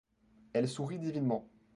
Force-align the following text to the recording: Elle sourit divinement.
Elle 0.53 0.67
sourit 0.67 0.97
divinement. 0.97 1.47